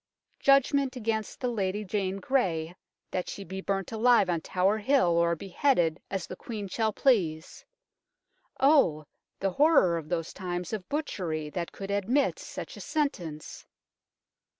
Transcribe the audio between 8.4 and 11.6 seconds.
Oh! the horror of those times of butchery